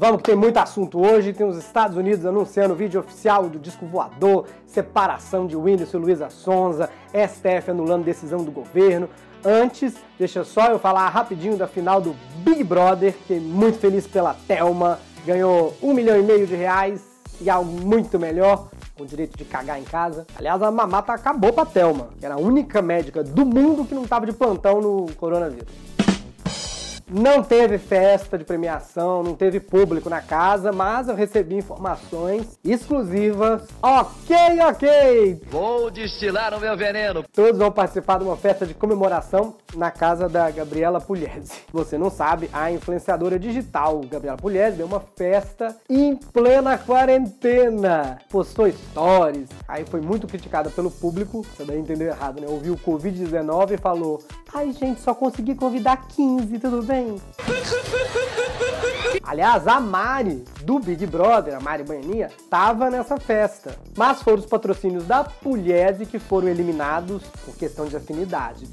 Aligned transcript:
Vamos 0.00 0.22
que 0.22 0.30
tem 0.30 0.34
muito 0.34 0.56
assunto 0.56 0.98
hoje. 0.98 1.34
Tem 1.34 1.46
os 1.46 1.58
Estados 1.58 1.94
Unidos 1.94 2.24
anunciando 2.24 2.72
o 2.72 2.76
vídeo 2.76 2.98
oficial 2.98 3.46
do 3.50 3.58
disco 3.58 3.84
voador, 3.84 4.46
separação 4.66 5.46
de 5.46 5.54
Whindersson 5.54 5.98
e 5.98 6.00
Luísa 6.00 6.30
Sonza, 6.30 6.88
STF 7.12 7.70
anulando 7.70 8.02
decisão 8.02 8.42
do 8.42 8.50
governo. 8.50 9.10
Antes, 9.44 9.94
deixa 10.18 10.42
só 10.42 10.68
eu 10.68 10.78
falar 10.78 11.06
rapidinho 11.10 11.54
da 11.54 11.66
final 11.66 12.00
do 12.00 12.16
Big 12.36 12.64
Brother. 12.64 13.12
Fiquei 13.12 13.40
muito 13.40 13.78
feliz 13.78 14.06
pela 14.06 14.32
Thelma. 14.32 14.98
Ganhou 15.26 15.76
um 15.82 15.92
milhão 15.92 16.18
e 16.18 16.22
meio 16.22 16.46
de 16.46 16.56
reais 16.56 17.02
e 17.38 17.50
algo 17.50 17.70
muito 17.70 18.18
melhor 18.18 18.70
com 18.96 19.04
direito 19.04 19.36
de 19.36 19.44
cagar 19.44 19.78
em 19.78 19.84
casa. 19.84 20.26
Aliás, 20.34 20.62
a 20.62 20.70
mamata 20.70 21.12
acabou 21.12 21.52
pra 21.52 21.66
Thelma, 21.66 22.08
que 22.18 22.24
era 22.24 22.36
a 22.36 22.40
única 22.40 22.80
médica 22.80 23.22
do 23.22 23.44
mundo 23.44 23.84
que 23.84 23.94
não 23.94 24.06
tava 24.06 24.24
de 24.24 24.32
plantão 24.32 24.80
no 24.80 25.12
coronavírus. 25.16 25.68
Não 27.12 27.42
teve 27.42 27.76
festa 27.76 28.38
de 28.38 28.44
premiação, 28.44 29.24
não 29.24 29.34
teve 29.34 29.58
público 29.58 30.08
na 30.08 30.20
casa, 30.20 30.70
mas 30.70 31.08
eu 31.08 31.16
recebi 31.16 31.56
informações 31.56 32.56
exclusivas. 32.62 33.62
Ok, 33.82 34.36
ok! 34.68 35.42
Vou 35.50 35.90
destilar 35.90 36.54
o 36.54 36.60
meu 36.60 36.76
veneno. 36.76 37.24
Todos 37.32 37.58
vão 37.58 37.72
participar 37.72 38.18
de 38.18 38.24
uma 38.24 38.36
festa 38.36 38.64
de 38.64 38.74
comemoração 38.74 39.56
na 39.74 39.90
casa 39.90 40.28
da 40.28 40.48
Gabriela 40.52 41.00
Pugliese. 41.00 41.52
Você 41.72 41.98
não 41.98 42.10
sabe, 42.10 42.48
a 42.52 42.70
influenciadora 42.70 43.40
digital 43.40 44.00
Gabriela 44.08 44.36
Pugliese 44.36 44.76
deu 44.76 44.86
uma 44.86 45.00
festa 45.00 45.76
em 45.88 46.14
plena 46.14 46.78
quarentena. 46.78 48.18
Postou 48.28 48.70
stories, 48.70 49.48
aí 49.66 49.84
foi 49.84 50.00
muito 50.00 50.28
criticada 50.28 50.70
pelo 50.70 50.92
público, 50.92 51.42
você 51.42 51.64
daí 51.64 51.80
entendeu 51.80 52.06
errado, 52.06 52.40
né? 52.40 52.46
Ouviu 52.48 52.74
o 52.74 52.78
Covid-19 52.78 53.72
e 53.72 53.76
falou: 53.78 54.22
Ai, 54.54 54.72
gente, 54.72 55.00
só 55.00 55.12
consegui 55.12 55.56
convidar 55.56 56.06
15, 56.06 56.56
tudo 56.60 56.82
bem? 56.84 56.99
Allemagne. 57.00 57.20
Aliás, 59.22 59.66
a 59.66 59.78
Mari 59.78 60.44
do 60.62 60.78
Big 60.78 61.06
Brother, 61.06 61.56
a 61.56 61.60
Mari 61.60 61.84
Baianinha, 61.84 62.30
tava 62.48 62.90
nessa 62.90 63.16
festa. 63.18 63.76
Mas 63.96 64.22
foram 64.22 64.38
os 64.38 64.46
patrocínios 64.46 65.04
da 65.04 65.24
Pugliese 65.24 66.06
que 66.06 66.18
foram 66.18 66.48
eliminados 66.48 67.22
por 67.44 67.54
questão 67.56 67.86
de 67.86 67.96
afinidade. 67.96 68.68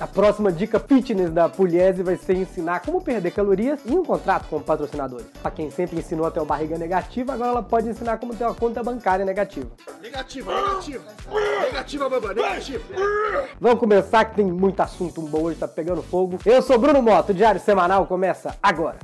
A 0.00 0.06
próxima 0.06 0.50
dica 0.50 0.80
fitness 0.80 1.30
da 1.30 1.48
Pugliese 1.48 2.02
vai 2.02 2.16
ser 2.16 2.36
ensinar 2.36 2.80
como 2.80 3.00
perder 3.00 3.30
calorias 3.32 3.80
em 3.86 3.96
um 3.96 4.04
contrato 4.04 4.48
com 4.48 4.60
patrocinadores. 4.60 5.26
Para 5.42 5.50
quem 5.50 5.70
sempre 5.70 5.98
ensinou 5.98 6.26
a 6.26 6.30
ter 6.30 6.40
uma 6.40 6.46
barriga 6.46 6.78
negativa, 6.78 7.32
agora 7.32 7.50
ela 7.50 7.62
pode 7.62 7.88
ensinar 7.88 8.18
como 8.18 8.34
ter 8.34 8.44
uma 8.44 8.54
conta 8.54 8.82
bancária 8.82 9.24
negativa. 9.24 9.70
Negativa, 10.00 10.52
negativa. 10.52 11.04
Negativa, 11.62 12.08
baba, 12.08 12.34
negativa. 12.34 12.84
Vamos 13.60 13.78
começar 13.78 14.24
que 14.24 14.36
tem 14.36 14.46
muito 14.46 14.80
assunto 14.80 15.20
bom 15.22 15.42
hoje, 15.42 15.58
tá 15.58 15.68
pegando 15.68 16.02
fogo. 16.02 16.38
Eu 16.44 16.62
sou 16.62 16.78
Bruno 16.78 17.02
Moto, 17.02 17.30
o 17.30 17.34
Diário 17.34 17.60
Semanal 17.60 18.06
começa 18.06 18.56
agora. 18.62 18.98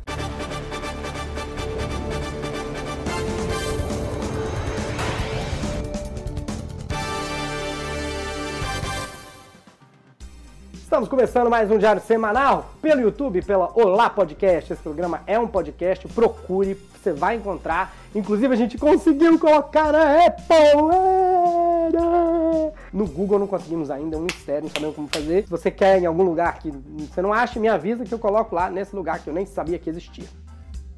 Estamos 10.96 11.10
começando 11.10 11.50
mais 11.50 11.70
um 11.70 11.76
diário 11.76 12.00
semanal 12.00 12.70
pelo 12.80 13.02
YouTube, 13.02 13.42
pela 13.42 13.70
Olá 13.74 14.08
Podcast. 14.08 14.72
Esse 14.72 14.82
programa 14.82 15.20
é 15.26 15.38
um 15.38 15.46
podcast, 15.46 16.08
procure, 16.08 16.72
você 16.74 17.12
vai 17.12 17.36
encontrar. 17.36 17.94
Inclusive 18.14 18.54
a 18.54 18.56
gente 18.56 18.78
conseguiu 18.78 19.38
colocar 19.38 19.92
na 19.92 20.24
Apple. 20.24 20.56
No 22.94 23.06
Google 23.06 23.40
não 23.40 23.46
conseguimos 23.46 23.90
ainda, 23.90 24.16
é 24.16 24.18
um 24.18 24.22
mistério, 24.22 24.62
não 24.62 24.70
sabemos 24.70 24.96
como 24.96 25.06
fazer. 25.12 25.42
Se 25.42 25.50
você 25.50 25.70
quer 25.70 26.00
em 26.00 26.06
algum 26.06 26.22
lugar 26.22 26.58
que 26.60 26.70
você 26.70 27.20
não 27.20 27.30
acha, 27.30 27.60
me 27.60 27.68
avisa 27.68 28.02
que 28.02 28.14
eu 28.14 28.18
coloco 28.18 28.54
lá 28.54 28.70
nesse 28.70 28.96
lugar 28.96 29.18
que 29.22 29.28
eu 29.28 29.34
nem 29.34 29.44
sabia 29.44 29.78
que 29.78 29.90
existia. 29.90 30.28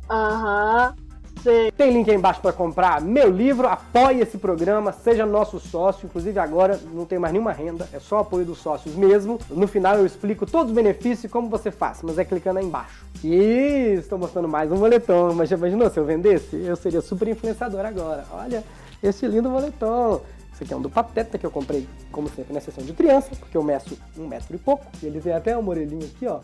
Aham. 0.08 0.94
Sei. 1.42 1.70
Tem 1.72 1.92
link 1.92 2.10
aí 2.10 2.16
embaixo 2.16 2.40
para 2.40 2.52
comprar 2.52 3.00
meu 3.00 3.30
livro, 3.30 3.68
apoie 3.68 4.20
esse 4.20 4.38
programa, 4.38 4.92
seja 4.92 5.24
nosso 5.24 5.60
sócio. 5.60 6.06
Inclusive 6.06 6.38
agora 6.38 6.78
não 6.92 7.04
tem 7.04 7.18
mais 7.18 7.32
nenhuma 7.32 7.52
renda, 7.52 7.88
é 7.92 7.98
só 7.98 8.18
apoio 8.18 8.44
dos 8.44 8.58
sócios 8.58 8.94
mesmo. 8.94 9.38
No 9.50 9.66
final 9.66 9.96
eu 9.96 10.06
explico 10.06 10.46
todos 10.46 10.70
os 10.70 10.76
benefícios 10.76 11.24
e 11.24 11.28
como 11.28 11.48
você 11.48 11.70
faz, 11.70 12.00
mas 12.02 12.18
é 12.18 12.24
clicando 12.24 12.58
aí 12.58 12.64
embaixo. 12.64 13.06
E 13.22 13.96
estou 13.98 14.18
mostrando 14.18 14.48
mais 14.48 14.70
um 14.70 14.76
moletom, 14.76 15.34
mas 15.34 15.48
já 15.48 15.56
imaginou 15.56 15.88
se 15.90 15.98
eu 15.98 16.04
vendesse? 16.04 16.56
Eu 16.56 16.76
seria 16.76 17.00
super 17.00 17.28
influenciador 17.28 17.84
agora. 17.84 18.24
Olha 18.32 18.64
esse 19.02 19.26
lindo 19.26 19.48
moletom. 19.48 20.20
Esse 20.52 20.64
aqui 20.64 20.74
é 20.74 20.76
um 20.76 20.82
do 20.82 20.90
Pateta 20.90 21.38
que 21.38 21.46
eu 21.46 21.52
comprei, 21.52 21.88
como 22.10 22.28
sempre, 22.30 22.52
na 22.52 22.60
sessão 22.60 22.84
de 22.84 22.92
criança, 22.92 23.30
porque 23.38 23.56
eu 23.56 23.62
meço 23.62 23.96
um 24.18 24.26
metro 24.26 24.56
e 24.56 24.58
pouco. 24.58 24.84
E 25.00 25.06
ele 25.06 25.20
tem 25.20 25.32
até 25.32 25.56
uma 25.56 25.70
orelhinha 25.70 26.04
aqui, 26.04 26.26
ó. 26.26 26.40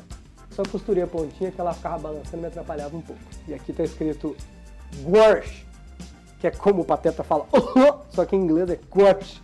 Só 0.51 0.63
costurei 0.63 1.03
a 1.03 1.07
pontinha 1.07 1.51
que 1.51 1.61
ela 1.61 1.75
ficava 1.75 1.99
balançando 1.99 2.37
e 2.37 2.41
me 2.43 2.47
atrapalhava 2.47 2.97
um 2.97 3.01
pouco. 3.01 3.21
E 3.49 3.55
aqui 3.55 3.73
tá 3.73 3.83
escrito 3.83 4.37
Guarch, 5.03 5.67
que 6.41 6.47
é 6.47 6.51
como 6.51 6.83
o 6.83 6.85
Pateta 6.85 7.23
fala, 7.23 7.47
só 8.11 8.25
que 8.25 8.37
em 8.37 8.41
inglês 8.41 8.69
é 8.71 8.79
Guarch. 8.95 9.43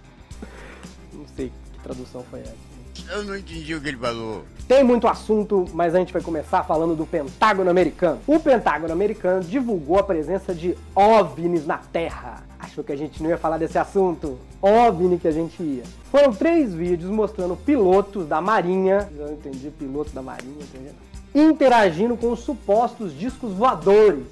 Não 1.12 1.26
sei 1.36 1.52
que 1.72 1.80
tradução 1.80 2.24
foi 2.30 2.40
essa. 2.40 2.70
Eu 3.10 3.24
não 3.24 3.36
entendi 3.36 3.74
o 3.74 3.80
que 3.80 3.88
ele 3.88 3.96
falou. 3.96 4.44
Tem 4.68 4.84
muito 4.84 5.08
assunto, 5.08 5.64
mas 5.74 5.94
a 5.94 5.98
gente 5.98 6.12
vai 6.12 6.22
começar 6.22 6.62
falando 6.62 6.94
do 6.94 7.04
Pentágono 7.04 7.68
americano. 7.68 8.20
O 8.24 8.38
Pentágono 8.38 8.92
americano 8.92 9.42
divulgou 9.42 9.98
a 9.98 10.02
presença 10.02 10.54
de 10.54 10.76
OVNIs 10.94 11.66
na 11.66 11.78
Terra. 11.78 12.44
Achou 12.56 12.84
que 12.84 12.92
a 12.92 12.96
gente 12.96 13.20
não 13.20 13.30
ia 13.30 13.38
falar 13.38 13.58
desse 13.58 13.78
assunto? 13.78 14.38
OVNI 14.62 15.18
que 15.18 15.26
a 15.26 15.32
gente 15.32 15.60
ia. 15.60 15.82
Foram 16.10 16.32
três 16.32 16.72
vídeos 16.72 17.10
mostrando 17.10 17.56
pilotos 17.56 18.28
da 18.28 18.40
Marinha, 18.40 19.10
eu 19.18 19.32
entendi, 19.32 19.70
pilotos 19.70 20.12
da 20.12 20.22
Marinha, 20.22 20.62
entendeu? 20.62 20.92
Interagindo 21.34 22.16
com 22.16 22.30
os 22.30 22.40
supostos 22.40 23.18
discos 23.18 23.52
voadores. 23.52 24.24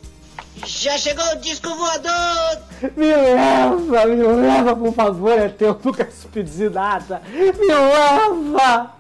Já 0.67 0.97
chegou 0.99 1.25
o 1.33 1.37
disco 1.37 1.69
voador! 1.75 2.63
Me 2.97 3.07
leva, 3.07 4.07
me 4.07 4.23
leva, 4.23 4.77
por 4.77 4.93
favor, 4.93 5.33
é 5.33 5.49
teu, 5.49 5.79
nunca 5.85 6.11
se 6.11 6.27
pedir 6.27 6.71
nada. 6.71 7.23
Me 7.33 7.51
leva! 7.51 8.93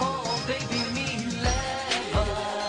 Oh, 0.00 0.38
baby, 0.46 0.78
me 0.92 1.16
leva, 1.40 2.24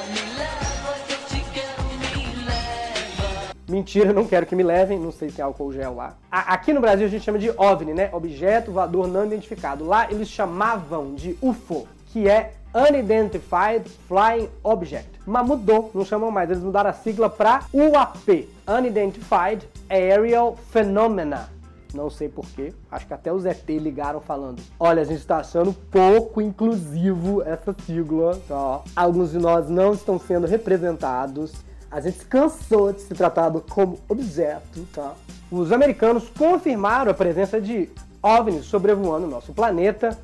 me 0.09 0.21
leva, 0.37 0.95
que 1.05 1.13
eu 1.13 1.19
te 1.27 1.45
quero, 1.51 1.83
me 1.83 2.45
leva. 2.45 3.55
Mentira, 3.67 4.13
não 4.13 4.25
quero 4.25 4.45
que 4.45 4.55
me 4.55 4.63
levem, 4.63 4.99
não 4.99 5.11
sei 5.11 5.29
se 5.29 5.35
tem 5.35 5.45
álcool 5.45 5.71
gel 5.71 5.95
lá. 5.95 6.15
Aqui 6.31 6.73
no 6.73 6.81
Brasil 6.81 7.05
a 7.05 7.09
gente 7.09 7.23
chama 7.23 7.39
de 7.39 7.51
OVNI, 7.51 7.93
né? 7.93 8.09
Objeto 8.13 8.71
voador 8.71 9.07
não 9.07 9.25
identificado. 9.25 9.85
Lá 9.85 10.07
eles 10.09 10.27
chamavam 10.27 11.13
de 11.13 11.37
UFO, 11.41 11.87
que 12.07 12.27
é 12.27 12.53
Unidentified 12.77 13.89
Flying 14.07 14.49
Object. 14.63 15.09
Mas 15.25 15.47
mudou, 15.47 15.89
não 15.95 16.05
chamam 16.05 16.29
mais, 16.29 16.47
eles 16.51 16.61
mudaram 16.61 16.91
a 16.91 16.93
sigla 16.93 17.27
para 17.27 17.63
UAP, 17.73 18.47
Unidentified 18.67 19.67
Aerial 19.89 20.55
Phenomena. 20.71 21.49
Não 21.91 22.09
sei 22.09 22.29
porquê, 22.29 22.73
acho 22.91 23.07
que 23.07 23.13
até 23.13 23.33
os 23.33 23.45
ET 23.45 23.67
ligaram 23.67 24.21
falando: 24.21 24.61
Olha, 24.79 25.01
a 25.01 25.05
gente 25.05 25.19
está 25.19 25.37
achando 25.37 25.73
pouco 25.73 26.39
inclusivo 26.39 27.41
essa 27.41 27.75
sigla, 27.85 28.39
tá? 28.47 28.81
Alguns 28.95 29.31
de 29.31 29.39
nós 29.39 29.67
não 29.67 29.93
estão 29.93 30.19
sendo 30.19 30.45
representados. 30.45 31.53
A 31.89 31.99
gente 31.99 32.25
cansou 32.25 32.93
de 32.93 33.01
ser 33.01 33.15
tratado 33.15 33.63
como 33.67 33.97
objeto, 34.07 34.85
tá? 34.93 35.13
Os 35.49 35.71
americanos 35.71 36.29
confirmaram 36.37 37.09
a 37.09 37.13
presença 37.13 37.59
de 37.59 37.89
OVNIs 38.21 38.65
sobrevoando 38.65 39.25
o 39.25 39.29
nosso 39.29 39.53
planeta, 39.53 40.17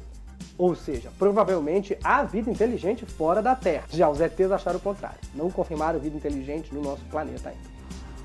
ou 0.58 0.76
seja, 0.76 1.10
provavelmente 1.18 1.98
há 2.04 2.24
vida 2.24 2.50
inteligente 2.50 3.06
fora 3.06 3.42
da 3.42 3.56
Terra. 3.56 3.86
Já 3.90 4.10
os 4.10 4.20
ETs 4.22 4.52
acharam 4.52 4.78
o 4.78 4.82
contrário. 4.82 5.18
Não 5.34 5.50
confirmaram 5.50 6.00
vida 6.00 6.16
inteligente 6.16 6.74
no 6.74 6.82
nosso 6.82 7.04
planeta 7.06 7.50
ainda. 7.50 7.74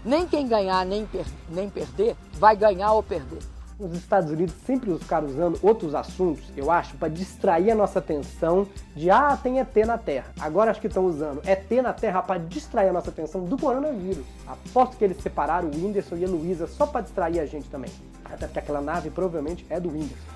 Nem 0.05 0.27
quem 0.27 0.47
ganhar 0.47 0.85
nem, 0.87 1.05
per- 1.07 1.27
nem 1.49 1.69
perder 1.69 2.17
vai 2.35 2.57
ganhar 2.57 2.93
ou 2.93 3.03
perder. 3.03 3.41
Os 3.81 3.95
Estados 3.97 4.33
Unidos 4.33 4.57
sempre 4.67 4.93
ficaram 4.99 5.29
usando 5.29 5.57
outros 5.63 5.95
assuntos, 5.95 6.43
eu 6.57 6.69
acho, 6.69 6.97
para 6.97 7.07
distrair 7.09 7.71
a 7.71 7.77
nossa 7.77 8.01
atenção 8.01 8.67
de 8.97 9.09
ah, 9.09 9.39
tem 9.41 9.61
ET 9.61 9.77
na 9.87 9.97
Terra. 9.97 10.33
Agora 10.41 10.73
acho 10.73 10.81
que 10.81 10.89
estão 10.89 11.07
usando 11.07 11.41
ET 11.47 11.71
na 11.81 11.93
Terra 11.93 12.21
para 12.21 12.41
distrair 12.41 12.89
a 12.89 12.93
nossa 12.93 13.11
atenção 13.11 13.45
do 13.45 13.57
coronavírus. 13.57 14.25
Aposto 14.49 14.97
que 14.97 15.05
eles 15.05 15.23
separaram 15.23 15.69
o 15.69 15.75
Whindersson 15.77 16.17
e 16.17 16.25
a 16.25 16.29
Luísa 16.29 16.67
só 16.67 16.87
para 16.89 17.03
distrair 17.03 17.39
a 17.39 17.47
gente 17.47 17.69
também. 17.69 17.91
Até 18.25 18.47
porque 18.47 18.59
aquela 18.59 18.81
nave 18.81 19.11
provavelmente 19.11 19.65
é 19.71 19.79
do 19.79 19.89
Whindersson. 19.91 20.27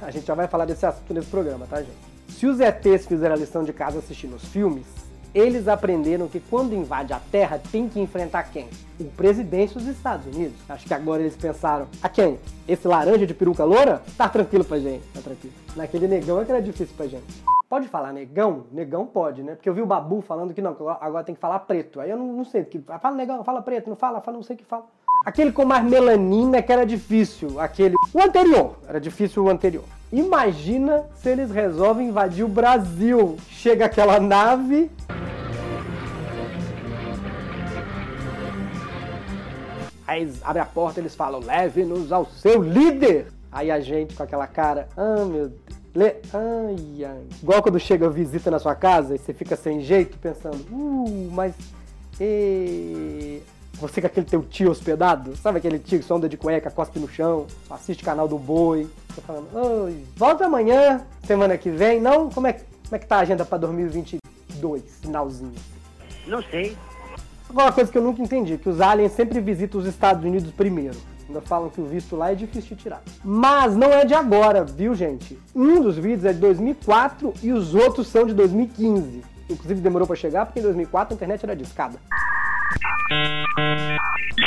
A 0.02 0.10
gente 0.10 0.26
já 0.26 0.34
vai 0.34 0.48
falar 0.48 0.64
desse 0.64 0.86
assunto 0.86 1.12
nesse 1.12 1.28
programa, 1.28 1.66
tá, 1.68 1.78
gente? 1.78 2.10
Se 2.28 2.46
os 2.46 2.60
ETs 2.60 3.06
fizeram 3.06 3.34
a 3.34 3.38
lição 3.38 3.64
de 3.64 3.72
casa 3.72 3.98
assistindo 3.98 4.36
os 4.36 4.44
filmes, 4.46 4.86
eles 5.34 5.68
aprenderam 5.68 6.26
que 6.26 6.40
quando 6.40 6.74
invade 6.74 7.12
a 7.12 7.20
Terra 7.30 7.60
tem 7.70 7.88
que 7.88 8.00
enfrentar 8.00 8.44
quem? 8.44 8.68
O 8.98 9.04
presidente 9.04 9.74
dos 9.74 9.86
Estados 9.86 10.26
Unidos. 10.26 10.56
Acho 10.68 10.86
que 10.86 10.94
agora 10.94 11.22
eles 11.22 11.36
pensaram, 11.36 11.86
a 12.02 12.08
quem? 12.08 12.38
Esse 12.66 12.88
laranja 12.88 13.26
de 13.26 13.34
peruca 13.34 13.64
loura? 13.64 14.02
Tá 14.16 14.28
tranquilo 14.28 14.64
pra 14.64 14.78
gente, 14.78 15.04
tá 15.12 15.20
tranquilo. 15.20 15.54
Naquele 15.76 16.08
negão 16.08 16.40
é 16.40 16.44
que 16.44 16.50
era 16.50 16.62
difícil 16.62 16.94
pra 16.96 17.06
gente. 17.06 17.44
Pode 17.68 17.86
falar 17.86 18.12
negão? 18.12 18.64
Negão 18.72 19.06
pode, 19.06 19.44
né? 19.44 19.54
Porque 19.54 19.68
eu 19.68 19.74
vi 19.74 19.80
o 19.80 19.86
Babu 19.86 20.20
falando 20.20 20.52
que 20.52 20.60
não, 20.60 20.72
agora 21.00 21.22
tem 21.22 21.36
que 21.36 21.40
falar 21.40 21.60
preto. 21.60 22.00
Aí 22.00 22.10
eu 22.10 22.16
não, 22.16 22.32
não 22.32 22.44
sei, 22.44 22.64
que 22.64 22.80
fala 22.80 23.14
negão, 23.14 23.44
fala 23.44 23.62
preto, 23.62 23.88
não 23.88 23.94
fala, 23.94 24.20
fala 24.20 24.36
não 24.36 24.42
sei 24.42 24.56
o 24.56 24.58
que 24.58 24.64
fala. 24.64 24.86
Aquele 25.24 25.52
com 25.52 25.64
mais 25.64 25.84
melanina 25.84 26.62
que 26.62 26.72
era 26.72 26.86
difícil, 26.86 27.60
aquele. 27.60 27.94
O 28.12 28.22
anterior, 28.22 28.76
era 28.88 29.00
difícil 29.00 29.44
o 29.44 29.50
anterior. 29.50 29.84
Imagina 30.10 31.04
se 31.14 31.28
eles 31.28 31.50
resolvem 31.50 32.08
invadir 32.08 32.44
o 32.44 32.48
Brasil. 32.48 33.36
Chega 33.48 33.84
aquela 33.84 34.18
nave. 34.18 34.90
Aí 40.06 40.32
abre 40.42 40.62
a 40.62 40.64
porta 40.64 41.00
eles 41.00 41.14
falam: 41.14 41.40
leve-nos 41.40 42.10
ao 42.10 42.24
seu 42.26 42.62
líder. 42.62 43.26
Aí 43.52 43.70
a 43.70 43.78
gente 43.78 44.14
com 44.14 44.22
aquela 44.22 44.46
cara: 44.46 44.88
ah, 44.96 45.24
meu 45.24 45.48
Deus. 45.48 45.80
Le... 45.94 46.16
Ai, 46.32 47.04
ai. 47.04 47.22
Igual 47.42 47.62
quando 47.62 47.78
chega 47.78 48.08
visita 48.08 48.50
na 48.50 48.58
sua 48.58 48.74
casa 48.74 49.14
e 49.14 49.18
você 49.18 49.34
fica 49.34 49.54
sem 49.54 49.80
jeito, 49.82 50.16
pensando, 50.18 50.64
uh, 50.72 51.30
mas. 51.32 51.54
E... 52.20 53.42
Você 53.80 53.98
com 53.98 54.06
aquele 54.06 54.26
teu 54.26 54.42
tio 54.42 54.70
hospedado, 54.70 55.34
sabe 55.36 55.56
aquele 55.56 55.78
tio 55.78 55.98
que 56.00 56.04
só 56.04 56.16
anda 56.16 56.28
de 56.28 56.36
cueca, 56.36 56.70
cospe 56.70 56.98
no 56.98 57.08
chão, 57.08 57.46
assiste 57.70 58.04
canal 58.04 58.28
do 58.28 58.38
boi, 58.38 58.86
tô 59.14 59.22
falando, 59.22 59.48
oi, 59.54 60.04
volta 60.14 60.44
amanhã, 60.44 61.00
semana 61.24 61.56
que 61.56 61.70
vem, 61.70 61.98
não? 61.98 62.28
Como 62.28 62.46
é, 62.46 62.52
como 62.52 62.96
é 62.96 62.98
que 62.98 63.06
tá 63.06 63.16
a 63.16 63.20
agenda 63.20 63.42
pra 63.42 63.56
2022, 63.56 64.82
finalzinho? 65.00 65.54
Não 66.26 66.42
sei. 66.42 66.76
Agora, 67.48 67.68
uma 67.68 67.72
coisa 67.72 67.90
que 67.90 67.96
eu 67.96 68.02
nunca 68.02 68.20
entendi, 68.20 68.58
que 68.58 68.68
os 68.68 68.82
aliens 68.82 69.12
sempre 69.12 69.40
visitam 69.40 69.80
os 69.80 69.86
Estados 69.86 70.22
Unidos 70.24 70.52
primeiro. 70.52 70.98
Ainda 71.26 71.40
falam 71.40 71.70
que 71.70 71.80
o 71.80 71.86
visto 71.86 72.16
lá 72.16 72.32
é 72.32 72.34
difícil 72.34 72.76
de 72.76 72.82
tirar. 72.82 73.02
Mas 73.24 73.74
não 73.74 73.88
é 73.88 74.04
de 74.04 74.12
agora, 74.12 74.62
viu, 74.62 74.94
gente? 74.94 75.38
Um 75.54 75.80
dos 75.80 75.96
vídeos 75.96 76.26
é 76.26 76.34
de 76.34 76.38
2004 76.38 77.32
e 77.42 77.50
os 77.50 77.74
outros 77.74 78.08
são 78.08 78.26
de 78.26 78.34
2015. 78.34 79.22
Inclusive 79.48 79.80
demorou 79.80 80.06
pra 80.06 80.16
chegar 80.16 80.44
porque 80.44 80.60
em 80.60 80.62
2004 80.62 81.14
a 81.14 81.16
internet 81.16 81.44
era 81.44 81.56
discada. 81.56 81.98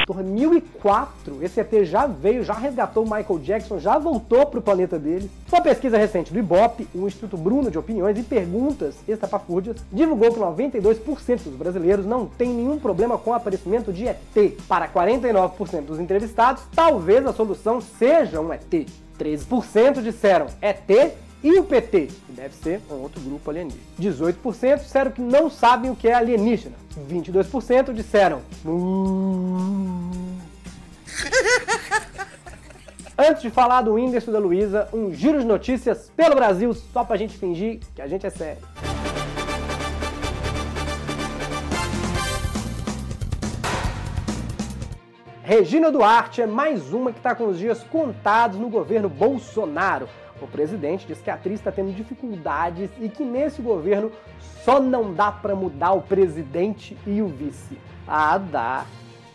Por 0.05 0.23
1004, 0.23 1.43
esse 1.43 1.59
ET 1.59 1.85
já 1.85 2.05
veio, 2.07 2.43
já 2.43 2.53
resgatou 2.53 3.03
o 3.03 3.05
Michael 3.05 3.39
Jackson, 3.39 3.79
já 3.79 3.97
voltou 3.97 4.45
pro 4.45 4.61
planeta 4.61 4.99
dele. 4.99 5.29
Uma 5.51 5.61
pesquisa 5.61 5.97
recente 5.97 6.33
do 6.33 6.39
Ibope, 6.39 6.87
o 6.93 7.07
Instituto 7.07 7.37
Bruno 7.37 7.71
de 7.71 7.77
Opiniões 7.77 8.17
e 8.17 8.23
Perguntas 8.23 8.95
Estapafúrdias, 9.07 9.77
divulgou 9.91 10.33
que 10.33 10.39
92% 10.39 11.43
dos 11.43 11.55
brasileiros 11.55 12.05
não 12.05 12.25
tem 12.25 12.49
nenhum 12.49 12.79
problema 12.79 13.17
com 13.17 13.31
o 13.31 13.33
aparecimento 13.33 13.93
de 13.93 14.07
ET. 14.07 14.57
Para 14.67 14.87
49% 14.87 15.85
dos 15.85 15.99
entrevistados, 15.99 16.63
talvez 16.75 17.25
a 17.25 17.33
solução 17.33 17.79
seja 17.79 18.41
um 18.41 18.51
ET. 18.51 18.87
13% 19.17 20.01
disseram 20.01 20.47
ET 20.61 21.13
e 21.43 21.59
o 21.59 21.63
PT, 21.63 22.07
que 22.25 22.31
deve 22.31 22.55
ser 22.55 22.81
um 22.89 22.95
outro 23.01 23.19
grupo 23.21 23.49
alienígena. 23.49 23.81
18% 23.99 24.79
disseram 24.79 25.11
que 25.11 25.21
não 25.21 25.49
sabem 25.49 25.91
o 25.91 25.95
que 25.95 26.07
é 26.07 26.13
alienígena. 26.13 26.75
22% 27.09 27.93
disseram. 27.93 28.41
"Hum". 28.65 30.09
Antes 33.17 33.41
de 33.43 33.49
falar 33.51 33.81
do 33.81 33.93
Whindersson 33.93 34.31
da 34.31 34.39
Luiza, 34.39 34.87
um 34.91 35.13
giro 35.13 35.39
de 35.39 35.45
notícias 35.45 36.11
pelo 36.15 36.33
Brasil, 36.33 36.73
só 36.73 37.03
pra 37.03 37.17
gente 37.17 37.37
fingir 37.37 37.79
que 37.93 38.01
a 38.01 38.07
gente 38.07 38.25
é 38.25 38.29
sério. 38.29 38.61
Regina 45.43 45.91
Duarte 45.91 46.41
é 46.41 46.47
mais 46.47 46.93
uma 46.93 47.11
que 47.11 47.19
está 47.19 47.35
com 47.35 47.47
os 47.47 47.59
dias 47.59 47.83
contados 47.83 48.57
no 48.57 48.69
governo 48.69 49.09
Bolsonaro. 49.09 50.07
O 50.43 50.47
presidente 50.47 51.07
diz 51.07 51.21
que 51.21 51.29
a 51.29 51.35
atriz 51.35 51.55
está 51.59 51.71
tendo 51.71 51.93
dificuldades 51.95 52.89
e 52.99 53.07
que 53.07 53.23
nesse 53.23 53.61
governo 53.61 54.11
só 54.63 54.79
não 54.79 55.13
dá 55.13 55.31
para 55.31 55.55
mudar 55.55 55.93
o 55.93 56.01
presidente 56.01 56.97
e 57.07 57.21
o 57.21 57.27
vice. 57.27 57.77
Ah, 58.05 58.37
dá. 58.37 58.85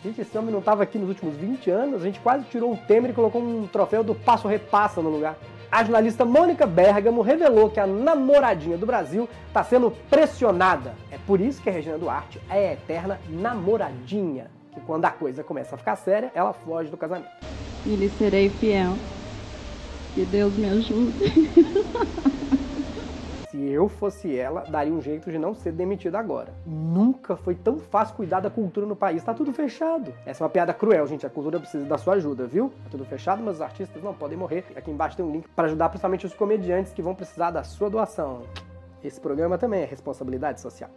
Gente, 0.03 0.21
esse 0.21 0.37
homem 0.37 0.51
não 0.51 0.59
estava 0.59 0.83
aqui 0.83 0.97
nos 0.97 1.09
últimos 1.09 1.35
20 1.35 1.69
anos, 1.69 2.01
a 2.01 2.05
gente 2.05 2.19
quase 2.19 2.45
tirou 2.45 2.73
o 2.73 2.77
Temer 2.77 3.11
e 3.11 3.13
colocou 3.13 3.41
um 3.41 3.67
troféu 3.67 4.03
do 4.03 4.13
Passo 4.13 4.47
Repassa 4.47 5.01
no 5.01 5.09
lugar. 5.09 5.35
A 5.71 5.83
jornalista 5.83 6.23
Mônica 6.25 6.65
Bergamo 6.65 7.21
revelou 7.21 7.69
que 7.69 7.79
a 7.79 7.85
namoradinha 7.85 8.77
do 8.77 8.85
Brasil 8.85 9.27
está 9.47 9.63
sendo 9.63 9.91
pressionada. 10.09 10.95
É 11.11 11.17
por 11.27 11.41
isso 11.41 11.61
que 11.61 11.69
a 11.69 11.73
Regina 11.73 11.97
Duarte 11.97 12.39
é 12.49 12.69
a 12.69 12.73
eterna 12.73 13.19
namoradinha. 13.29 14.49
Que 14.73 14.79
quando 14.81 15.05
a 15.05 15.11
coisa 15.11 15.43
começa 15.43 15.75
a 15.75 15.77
ficar 15.77 15.95
séria, 15.95 16.31
ela 16.33 16.53
foge 16.53 16.89
do 16.89 16.97
casamento. 16.97 17.29
e 17.85 17.95
lhe 17.95 18.09
serei 18.09 18.49
fiel. 18.49 18.95
Que 20.13 20.25
Deus 20.25 20.55
me 20.55 20.69
ajude. 20.69 21.13
Se 23.51 23.67
eu 23.67 23.89
fosse 23.89 24.37
ela, 24.37 24.61
daria 24.61 24.93
um 24.93 25.01
jeito 25.01 25.31
de 25.31 25.37
não 25.37 25.53
ser 25.55 25.71
demitida 25.71 26.19
agora. 26.19 26.53
Nunca 26.65 27.35
foi 27.35 27.55
tão 27.55 27.77
fácil 27.79 28.15
cuidar 28.15 28.39
da 28.39 28.49
cultura 28.49 28.85
no 28.85 28.95
país. 28.95 29.23
Tá 29.23 29.33
tudo 29.33 29.51
fechado. 29.51 30.13
Essa 30.25 30.43
é 30.43 30.45
uma 30.45 30.49
piada 30.49 30.73
cruel, 30.73 31.05
gente. 31.07 31.25
A 31.25 31.29
cultura 31.29 31.59
precisa 31.59 31.83
da 31.85 31.97
sua 31.97 32.13
ajuda, 32.13 32.45
viu? 32.45 32.71
Tá 32.83 32.91
tudo 32.91 33.05
fechado, 33.05 33.41
mas 33.43 33.55
os 33.55 33.61
artistas 33.61 34.01
não 34.03 34.13
podem 34.13 34.37
morrer. 34.37 34.63
Aqui 34.75 34.91
embaixo 34.91 35.17
tem 35.17 35.25
um 35.25 35.31
link 35.31 35.47
para 35.55 35.65
ajudar 35.67 35.89
principalmente 35.89 36.25
os 36.25 36.33
comediantes 36.33 36.93
que 36.93 37.01
vão 37.01 37.15
precisar 37.15 37.51
da 37.51 37.63
sua 37.63 37.89
doação. 37.89 38.43
Esse 39.03 39.19
programa 39.19 39.57
também 39.57 39.81
é 39.81 39.85
responsabilidade 39.85 40.61
social. 40.61 40.91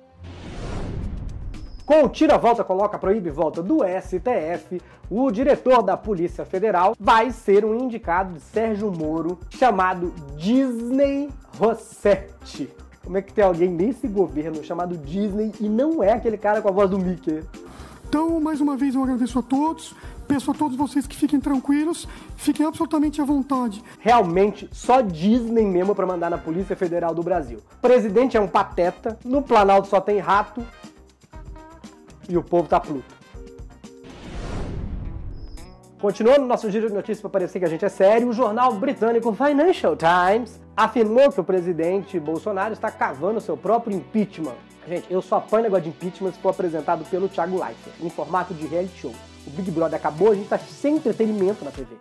Com 1.84 2.04
o 2.04 2.08
tira-volta, 2.08 2.62
coloca, 2.62 2.96
proíbe 2.96 3.28
volta 3.28 3.60
do 3.60 3.78
STF, 3.78 4.80
o 5.10 5.30
diretor 5.32 5.82
da 5.82 5.96
Polícia 5.96 6.44
Federal 6.44 6.94
vai 6.98 7.32
ser 7.32 7.64
um 7.64 7.74
indicado 7.74 8.34
de 8.34 8.40
Sérgio 8.40 8.92
Moro 8.92 9.38
chamado 9.50 10.14
Disney 10.36 11.28
Rossetti. 11.58 12.70
Como 13.02 13.18
é 13.18 13.22
que 13.22 13.32
tem 13.32 13.44
alguém 13.44 13.68
nesse 13.68 14.06
governo 14.06 14.62
chamado 14.62 14.96
Disney 14.96 15.52
e 15.60 15.68
não 15.68 16.02
é 16.02 16.12
aquele 16.12 16.38
cara 16.38 16.62
com 16.62 16.68
a 16.68 16.72
voz 16.72 16.88
do 16.88 16.98
Mickey? 16.98 17.42
Então, 18.08 18.38
mais 18.40 18.60
uma 18.60 18.76
vez, 18.76 18.94
eu 18.94 19.02
agradeço 19.02 19.40
a 19.40 19.42
todos. 19.42 19.94
Peço 20.28 20.50
a 20.50 20.54
todos 20.54 20.76
vocês 20.76 21.06
que 21.06 21.16
fiquem 21.16 21.40
tranquilos, 21.40 22.08
fiquem 22.36 22.64
absolutamente 22.64 23.20
à 23.20 23.24
vontade. 23.24 23.82
Realmente, 23.98 24.68
só 24.72 25.00
Disney 25.00 25.66
mesmo 25.66 25.94
pra 25.94 26.06
mandar 26.06 26.30
na 26.30 26.38
Polícia 26.38 26.76
Federal 26.76 27.12
do 27.12 27.22
Brasil. 27.22 27.58
O 27.58 27.80
presidente 27.82 28.36
é 28.36 28.40
um 28.40 28.46
pateta, 28.46 29.18
no 29.24 29.42
Planalto 29.42 29.88
só 29.88 30.00
tem 30.00 30.20
rato 30.20 30.64
e 32.28 32.36
o 32.36 32.42
povo 32.42 32.68
tá 32.68 32.80
pluto. 32.80 33.22
Continuando 36.00 36.46
nosso 36.46 36.68
giro 36.68 36.88
de 36.88 36.94
notícias 36.94 37.20
para 37.20 37.30
parecer 37.30 37.60
que 37.60 37.64
a 37.64 37.68
gente 37.68 37.84
é 37.84 37.88
sério, 37.88 38.28
o 38.28 38.32
jornal 38.32 38.74
britânico 38.74 39.32
Financial 39.32 39.96
Times 39.96 40.60
afirmou 40.76 41.30
que 41.30 41.40
o 41.40 41.44
presidente 41.44 42.18
Bolsonaro 42.18 42.72
está 42.72 42.90
cavando 42.90 43.40
seu 43.40 43.56
próprio 43.56 43.96
impeachment. 43.96 44.56
Gente, 44.88 45.06
eu 45.08 45.22
só 45.22 45.36
apanho 45.36 45.62
negócio 45.62 45.84
de 45.84 45.90
impeachment 45.90 46.32
se 46.32 46.40
for 46.40 46.48
apresentado 46.48 47.04
pelo 47.04 47.28
Thiago 47.28 47.56
Leifert, 47.56 47.94
em 48.00 48.10
formato 48.10 48.52
de 48.52 48.66
reality 48.66 48.98
show. 48.98 49.14
O 49.46 49.50
Big 49.50 49.70
Brother 49.70 49.96
acabou, 49.96 50.32
a 50.32 50.34
gente 50.34 50.48
tá 50.48 50.58
sem 50.58 50.96
entretenimento 50.96 51.64
na 51.64 51.70
TV. 51.70 51.94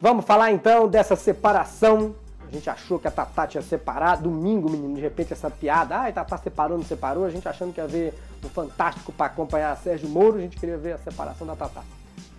Vamos 0.00 0.24
falar 0.24 0.52
então 0.52 0.88
dessa 0.88 1.16
separação. 1.16 2.14
A 2.50 2.54
gente 2.54 2.68
achou 2.68 2.98
que 2.98 3.06
a 3.06 3.10
Tatá 3.12 3.46
tinha 3.46 3.62
separado. 3.62 4.24
Domingo, 4.24 4.68
menino, 4.68 4.96
de 4.96 5.00
repente 5.00 5.32
essa 5.32 5.48
piada. 5.48 5.96
Ai, 5.96 6.12
Tatá 6.12 6.36
separou, 6.36 6.76
não 6.76 6.84
separou. 6.84 7.24
A 7.24 7.30
gente 7.30 7.48
achando 7.48 7.72
que 7.72 7.80
ia 7.80 7.86
ver 7.86 8.12
o 8.42 8.48
Fantástico 8.48 9.12
para 9.12 9.26
acompanhar 9.26 9.76
Sérgio 9.76 10.08
Moro. 10.08 10.36
A 10.36 10.40
gente 10.40 10.58
queria 10.58 10.76
ver 10.76 10.94
a 10.94 10.98
separação 10.98 11.46
da 11.46 11.54
Tatá. 11.54 11.82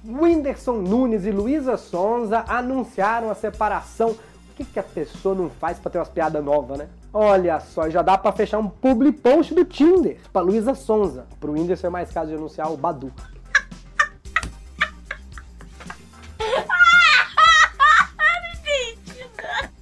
Whindersson 0.03 0.73
Nunes 0.73 1.25
e 1.25 1.31
Luísa 1.31 1.77
Sonza 1.77 2.43
anunciaram 2.45 3.31
a 3.31 3.35
separação. 3.35 4.09
O 4.09 4.53
que, 4.53 4.65
que 4.65 4.79
a 4.79 4.83
pessoa 4.83 5.33
não 5.33 5.49
faz 5.49 5.79
para 5.79 5.91
ter 5.91 5.97
umas 5.97 6.09
piadas 6.09 6.43
novas, 6.43 6.77
né? 6.77 6.89
Olha 7.13 7.59
só, 7.61 7.89
já 7.89 8.01
dá 8.01 8.17
para 8.17 8.33
fechar 8.33 8.59
um 8.59 8.67
public 8.67 9.19
post 9.21 9.53
do 9.55 9.63
Tinder 9.63 10.17
para 10.33 10.41
Luísa 10.41 10.75
Sonza. 10.75 11.25
Pro 11.39 11.53
Whindersson 11.53 11.87
é 11.87 11.89
mais 11.89 12.11
caso 12.11 12.29
de 12.29 12.35
anunciar 12.35 12.69
o 12.69 12.75
Badu. 12.75 13.11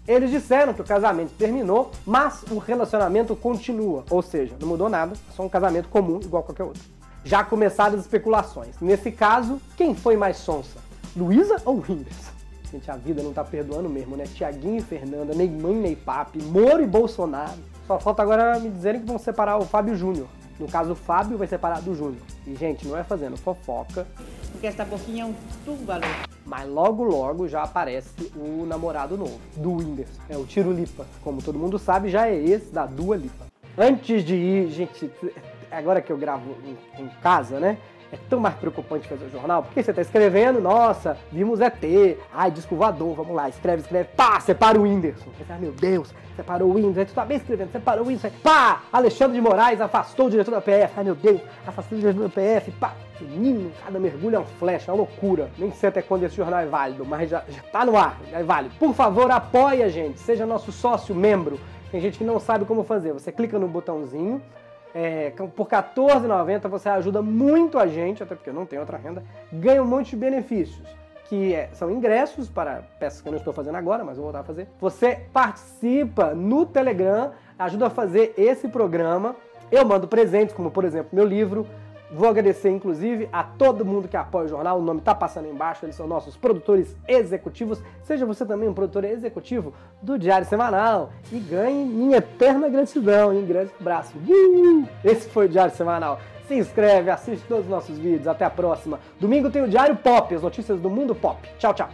Eles 0.10 0.32
disseram 0.32 0.74
que 0.74 0.82
o 0.82 0.84
casamento 0.84 1.34
terminou, 1.38 1.92
mas 2.04 2.44
o 2.50 2.58
relacionamento 2.58 3.36
continua. 3.36 4.04
Ou 4.10 4.24
seja, 4.24 4.56
não 4.60 4.68
mudou 4.68 4.90
nada, 4.90 5.14
é 5.14 5.32
só 5.36 5.44
um 5.44 5.50
casamento 5.50 5.88
comum, 5.88 6.20
igual 6.20 6.42
qualquer 6.42 6.64
outro. 6.64 6.82
Já 7.24 7.44
começaram 7.44 7.94
as 7.94 8.02
especulações. 8.02 8.76
Nesse 8.82 9.12
caso, 9.12 9.62
quem 9.78 9.94
foi 9.94 10.18
mais 10.18 10.38
sonsa? 10.38 10.80
Luísa 11.16 11.58
ou 11.64 11.76
Whindersson? 11.76 12.32
Gente, 12.72 12.90
a 12.90 12.96
vida 12.96 13.22
não 13.22 13.32
tá 13.32 13.44
perdoando 13.44 13.88
mesmo, 13.88 14.18
né? 14.18 14.24
Tiaguinho 14.24 14.78
e 14.78 14.82
Fernanda, 14.82 15.36
Neymar 15.36 15.74
e 15.74 15.76
Ney 15.76 15.96
Pape, 15.96 16.42
Moro 16.42 16.82
e 16.82 16.88
Bolsonaro. 16.88 17.60
Só 17.86 18.00
falta 18.00 18.24
agora 18.24 18.60
me 18.60 18.72
dizerem 18.72 19.02
que 19.02 19.08
vão 19.08 19.20
separar 19.20 19.60
o 19.60 19.66
Fábio 19.66 19.96
Júnior. 19.96 20.26
No 20.60 20.68
caso, 20.68 20.94
o 20.94 20.96
Fábio 20.96 21.38
vai 21.38 21.46
separar 21.46 21.84
do 21.84 21.94
Júnior. 21.94 22.24
E, 22.48 22.56
gente, 22.56 22.88
não 22.88 22.98
é 22.98 23.04
fazendo 23.04 23.38
fofoca, 23.38 24.08
Porque 24.52 24.66
essa 24.66 24.84
boquinha 24.84 25.22
é 25.22 25.26
um 25.28 25.36
túbalo. 25.64 26.04
Mas 26.50 26.68
logo 26.68 27.04
logo 27.04 27.48
já 27.48 27.62
aparece 27.62 28.32
o 28.36 28.66
namorado 28.66 29.16
novo, 29.16 29.40
do 29.56 29.74
Whindersson. 29.74 30.20
É 30.28 30.36
o 30.36 30.46
Tiro 30.46 30.72
Lipa. 30.72 31.06
Como 31.24 31.44
todo 31.44 31.60
mundo 31.60 31.78
sabe, 31.78 32.10
já 32.10 32.28
é 32.28 32.36
esse 32.36 32.74
da 32.74 32.88
Dua 32.88 33.16
Lipa. 33.16 33.46
Antes 33.78 34.24
de 34.26 34.34
ir, 34.34 34.72
gente, 34.72 35.12
agora 35.72 36.02
que 36.02 36.12
eu 36.12 36.18
gravo 36.18 36.56
em, 36.66 37.04
em 37.04 37.08
casa, 37.22 37.60
né? 37.60 37.78
É 38.12 38.18
tão 38.30 38.40
mais 38.40 38.56
preocupante 38.56 39.08
fazer 39.08 39.26
o 39.26 39.30
jornal, 39.30 39.64
porque 39.64 39.84
você 39.84 39.94
tá 39.94 40.02
escrevendo, 40.02 40.60
nossa, 40.60 41.18
vimos 41.32 41.62
ET, 41.62 41.84
ai, 42.34 42.50
disco 42.52 42.76
voador, 42.76 43.16
vamos 43.16 43.36
lá, 43.36 43.48
escreve, 43.48 43.82
escreve, 43.82 44.10
pá, 44.16 44.40
separa 44.40 44.80
o 44.80 44.84
Whindersson. 44.84 45.30
Você 45.38 45.44
fala, 45.44 45.60
meu 45.60 45.72
Deus, 45.72 46.14
separou 46.36 46.70
o 46.70 46.74
Whindersson, 46.76 47.14
tu 47.14 47.16
tá 47.16 47.26
bem 47.26 47.38
escrevendo, 47.38 47.72
separou 47.72 48.06
o 48.06 48.08
Whindersson, 48.08 48.36
pá, 48.42 48.84
Alexandre 48.92 49.36
de 49.36 49.42
Moraes 49.42 49.80
afastou 49.80 50.28
o 50.28 50.30
diretor 50.30 50.52
da 50.52 50.62
PF, 50.62 50.94
ai 50.98 51.04
meu 51.04 51.16
Deus, 51.16 51.42
afastou 51.68 51.98
o 51.98 52.02
diretor 52.02 52.24
da 52.24 52.30
PF, 52.30 52.72
pá, 52.72 52.96
menino, 53.22 53.72
cada 53.84 54.00
mergulho 54.00 54.36
é 54.38 54.40
um 54.40 54.46
flash, 54.46 54.88
é 54.88 54.92
uma 54.92 54.98
loucura. 54.98 55.50
Nem 55.58 55.72
sei 55.72 55.90
até 55.90 56.02
quando 56.02 56.24
esse 56.24 56.36
jornal 56.36 56.60
é 56.62 56.66
válido, 56.66 57.06
mas 57.06 57.30
já, 57.30 57.44
já 57.48 57.62
tá 57.72 57.86
no 57.86 57.98
ar, 57.98 58.18
já 58.32 58.40
é 58.40 58.44
válido. 58.44 58.76
Por 58.80 58.94
favor, 58.94 59.30
apoie 59.30 59.84
a 59.84 59.90
gente, 59.90 60.20
seja 60.20 60.46
nosso 60.46 60.72
sócio, 60.72 61.14
membro. 61.14 61.60
Tem 61.92 62.00
gente 62.00 62.18
que 62.18 62.24
não 62.24 62.40
sabe 62.40 62.66
como 62.66 62.84
fazer. 62.84 63.14
Você 63.14 63.32
clica 63.32 63.58
no 63.58 63.68
botãozinho, 63.68 64.42
é, 64.94 65.32
por 65.32 65.68
R$14,90 65.68 66.68
você 66.68 66.90
ajuda 66.90 67.22
muito 67.22 67.78
a 67.78 67.88
gente, 67.88 68.24
até 68.24 68.36
porque 68.36 68.50
eu 68.50 68.54
não 68.54 68.66
tenho 68.66 68.82
outra 68.82 68.98
renda, 68.98 69.24
ganha 69.52 69.82
um 69.82 69.88
monte 69.88 70.12
de 70.12 70.16
benefícios. 70.18 70.88
Que 71.26 71.54
é- 71.54 71.70
são 71.74 71.92
ingressos 71.92 72.50
para 72.50 72.84
peças 73.00 73.22
que 73.22 73.28
eu 73.28 73.32
não 73.32 73.38
estou 73.38 73.54
fazendo 73.54 73.76
agora, 73.76 74.04
mas 74.04 74.18
vou 74.18 74.26
voltar 74.26 74.40
a 74.40 74.44
fazer. 74.44 74.68
Você 74.80 75.28
participa 75.32 76.34
no 76.34 76.66
Telegram, 76.66 77.32
ajuda 77.58 77.86
a 77.88 77.90
fazer 77.90 78.34
esse 78.36 78.68
programa. 78.68 79.36
Eu 79.72 79.86
mando 79.86 80.08
presentes, 80.08 80.56
como 80.56 80.72
por 80.72 80.84
exemplo 80.84 81.10
meu 81.14 81.26
livro. 81.26 81.68
Vou 82.12 82.28
agradecer, 82.28 82.72
inclusive, 82.72 83.30
a 83.32 83.44
todo 83.44 83.86
mundo 83.86 84.08
que 84.08 84.18
apoia 84.18 84.46
o 84.46 84.50
jornal. 84.50 84.80
O 84.80 84.82
nome 84.82 85.00
tá 85.02 85.14
passando 85.14 85.46
aí 85.46 85.52
embaixo. 85.52 85.86
Eles 85.86 85.96
são 85.96 86.08
nossos 86.08 86.36
produtores 86.36 86.96
executivos. 87.08 87.82
Seja 88.04 88.26
você 88.26 88.46
também 88.46 88.68
um 88.68 88.74
produtor 88.74 89.04
executivo 89.04 89.74
do 90.02 90.18
Diário 90.18 90.48
Semanal 90.48 91.12
e 91.32 91.40
ganhe 91.40 91.86
minha 91.86 92.18
eterna 92.18 92.68
gratidão. 92.68 93.30
Um 93.30 93.46
grande 93.46 93.72
abraço. 93.80 94.14
Esse 95.04 95.30
foi 95.30 95.46
o 95.46 95.50
Diário 95.50 95.76
Semanal. 95.76 96.20
Se 96.48 96.56
inscreve, 96.56 97.12
assiste 97.12 97.46
todos 97.48 97.66
os 97.66 97.70
nossos 97.70 97.98
vídeos. 98.00 98.28
Até 98.28 98.44
a 98.44 98.50
próxima. 98.50 99.00
Domingo 99.20 99.52
tem 99.52 99.62
o 99.62 99.68
Diário 99.68 99.96
Pop, 99.96 100.34
as 100.34 100.42
notícias 100.42 100.80
do 100.80 100.90
mundo 100.90 101.14
pop. 101.14 101.48
Tchau, 101.60 101.76
tchau. 101.76 101.90